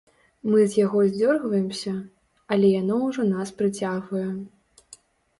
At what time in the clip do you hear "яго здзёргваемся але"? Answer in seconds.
0.85-2.71